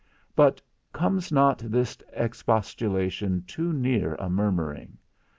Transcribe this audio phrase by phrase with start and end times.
[0.35, 0.59] But
[0.91, 4.97] comes not this expostulation too near a murmuring?